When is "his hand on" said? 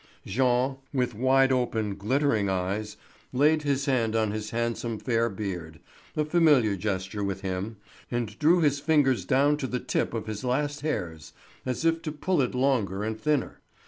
3.61-4.31